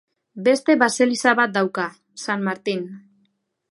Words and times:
Beste 0.47 0.75
baseliza 0.85 1.35
bat 1.41 1.55
dauka, 1.59 1.87
San 2.25 2.49
Martin. 2.51 2.87